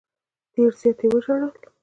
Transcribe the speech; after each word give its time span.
ډېر 0.53 0.71
زیات 0.79 0.99
یې 1.03 1.07
وژړل. 1.11 1.53